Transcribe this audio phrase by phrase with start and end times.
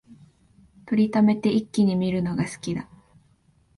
[0.79, 2.89] 録りためて一気に観るのが好きだ